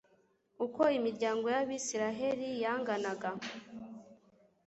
uko 0.65 0.81
imiryango 0.97 1.45
y'abayisraheli 1.53 2.47
yanganaga 2.63 3.29